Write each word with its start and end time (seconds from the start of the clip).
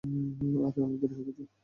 আরে 0.63 0.79
অনেক 0.83 0.97
দেরি 1.01 1.13
হয়ে 1.17 1.25
গেছে। 1.29 1.43